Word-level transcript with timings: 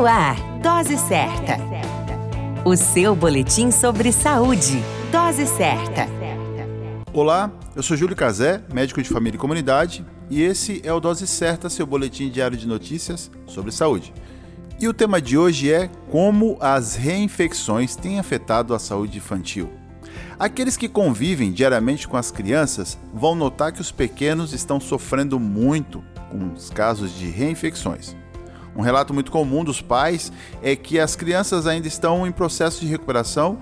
No 0.00 0.06
ar, 0.06 0.34
Dose 0.62 0.96
Certa. 0.96 1.58
O 2.64 2.74
seu 2.74 3.14
boletim 3.14 3.70
sobre 3.70 4.10
saúde. 4.12 4.82
Dose 5.12 5.46
Certa. 5.46 6.08
Olá, 7.12 7.52
eu 7.76 7.82
sou 7.82 7.94
Júlio 7.98 8.16
Cazé, 8.16 8.64
médico 8.72 9.02
de 9.02 9.10
família 9.10 9.36
e 9.36 9.38
comunidade, 9.38 10.02
e 10.30 10.40
esse 10.40 10.80
é 10.84 10.90
o 10.90 11.00
Dose 11.00 11.26
Certa, 11.26 11.68
seu 11.68 11.84
boletim 11.84 12.30
diário 12.30 12.56
de 12.56 12.66
notícias 12.66 13.30
sobre 13.46 13.72
saúde. 13.72 14.14
E 14.80 14.88
o 14.88 14.94
tema 14.94 15.20
de 15.20 15.36
hoje 15.36 15.70
é 15.70 15.90
como 16.10 16.56
as 16.62 16.94
reinfecções 16.94 17.94
têm 17.94 18.18
afetado 18.18 18.72
a 18.72 18.78
saúde 18.78 19.18
infantil. 19.18 19.70
Aqueles 20.38 20.78
que 20.78 20.88
convivem 20.88 21.52
diariamente 21.52 22.08
com 22.08 22.16
as 22.16 22.30
crianças 22.30 22.98
vão 23.12 23.34
notar 23.34 23.70
que 23.70 23.82
os 23.82 23.92
pequenos 23.92 24.54
estão 24.54 24.80
sofrendo 24.80 25.38
muito 25.38 26.02
com 26.30 26.54
os 26.54 26.70
casos 26.70 27.14
de 27.14 27.28
reinfecções. 27.28 28.16
Um 28.76 28.82
relato 28.82 29.12
muito 29.12 29.32
comum 29.32 29.64
dos 29.64 29.80
pais 29.80 30.32
é 30.62 30.76
que 30.76 30.98
as 30.98 31.16
crianças 31.16 31.66
ainda 31.66 31.88
estão 31.88 32.26
em 32.26 32.32
processo 32.32 32.80
de 32.80 32.86
recuperação 32.86 33.58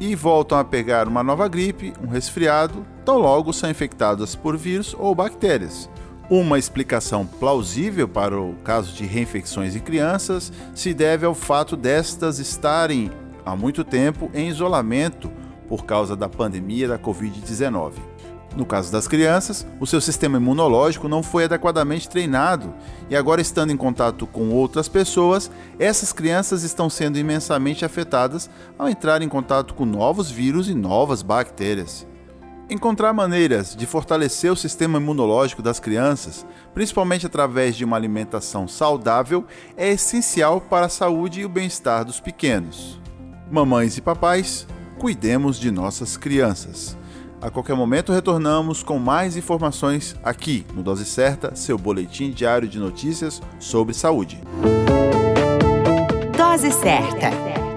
e 0.00 0.14
voltam 0.14 0.58
a 0.58 0.64
pegar 0.64 1.06
uma 1.06 1.22
nova 1.22 1.46
gripe, 1.48 1.92
um 2.02 2.08
resfriado, 2.08 2.84
tão 3.04 3.18
logo 3.18 3.52
são 3.52 3.70
infectadas 3.70 4.34
por 4.34 4.56
vírus 4.56 4.96
ou 4.98 5.14
bactérias. 5.14 5.88
Uma 6.30 6.58
explicação 6.58 7.26
plausível 7.26 8.08
para 8.08 8.40
o 8.40 8.54
caso 8.64 8.92
de 8.94 9.04
reinfecções 9.04 9.76
em 9.76 9.80
crianças 9.80 10.52
se 10.74 10.94
deve 10.94 11.26
ao 11.26 11.34
fato 11.34 11.76
destas 11.76 12.38
estarem 12.38 13.10
há 13.44 13.54
muito 13.54 13.84
tempo 13.84 14.30
em 14.32 14.48
isolamento 14.48 15.30
por 15.68 15.84
causa 15.84 16.16
da 16.16 16.28
pandemia 16.28 16.88
da 16.88 16.98
Covid-19. 16.98 18.11
No 18.56 18.66
caso 18.66 18.92
das 18.92 19.08
crianças, 19.08 19.66
o 19.80 19.86
seu 19.86 20.00
sistema 20.00 20.36
imunológico 20.36 21.08
não 21.08 21.22
foi 21.22 21.44
adequadamente 21.44 22.08
treinado 22.08 22.74
e, 23.08 23.16
agora 23.16 23.40
estando 23.40 23.72
em 23.72 23.76
contato 23.76 24.26
com 24.26 24.50
outras 24.50 24.88
pessoas, 24.88 25.50
essas 25.78 26.12
crianças 26.12 26.62
estão 26.62 26.90
sendo 26.90 27.18
imensamente 27.18 27.84
afetadas 27.84 28.50
ao 28.78 28.88
entrar 28.88 29.22
em 29.22 29.28
contato 29.28 29.72
com 29.72 29.86
novos 29.86 30.30
vírus 30.30 30.68
e 30.68 30.74
novas 30.74 31.22
bactérias. 31.22 32.06
Encontrar 32.68 33.12
maneiras 33.12 33.74
de 33.74 33.86
fortalecer 33.86 34.52
o 34.52 34.56
sistema 34.56 34.98
imunológico 34.98 35.62
das 35.62 35.80
crianças, 35.80 36.46
principalmente 36.74 37.26
através 37.26 37.74
de 37.74 37.84
uma 37.84 37.96
alimentação 37.96 38.68
saudável, 38.68 39.46
é 39.76 39.90
essencial 39.90 40.60
para 40.60 40.86
a 40.86 40.90
saúde 40.90 41.40
e 41.40 41.44
o 41.44 41.48
bem-estar 41.48 42.04
dos 42.04 42.20
pequenos. 42.20 43.00
Mamães 43.50 43.98
e 43.98 44.00
papais, 44.00 44.66
cuidemos 44.98 45.58
de 45.58 45.70
nossas 45.70 46.16
crianças. 46.16 46.96
A 47.42 47.50
qualquer 47.50 47.74
momento 47.74 48.12
retornamos 48.12 48.84
com 48.84 49.00
mais 49.00 49.36
informações 49.36 50.14
aqui 50.22 50.64
no 50.76 50.80
Dose 50.80 51.04
Certa, 51.04 51.56
seu 51.56 51.76
boletim 51.76 52.30
diário 52.30 52.68
de 52.68 52.78
notícias 52.78 53.42
sobre 53.58 53.92
saúde. 53.92 54.40
Dose 56.38 56.70
Certa, 56.70 57.30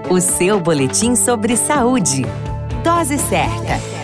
o 0.08 0.20
seu 0.20 0.60
boletim 0.60 1.16
sobre 1.16 1.56
saúde. 1.56 2.22
Dose 2.84 3.18
Certa. 3.18 3.95